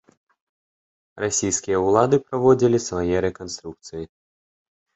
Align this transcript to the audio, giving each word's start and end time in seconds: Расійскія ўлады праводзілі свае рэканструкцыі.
Расійскія 1.23 1.77
ўлады 1.89 2.15
праводзілі 2.27 2.81
свае 2.89 3.17
рэканструкцыі. 3.29 4.05